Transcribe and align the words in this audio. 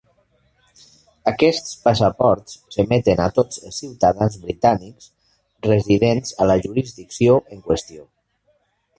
Aquests 1.31 1.73
passaports 1.81 2.55
s'emeten 2.75 3.21
a 3.25 3.27
tots 3.35 3.59
el 3.71 3.75
ciutadans 3.79 4.37
britànics 4.45 5.09
residents 5.67 6.33
a 6.43 6.47
la 6.53 6.57
jurisdicció 6.65 7.37
en 7.57 7.61
qüestió. 7.69 8.03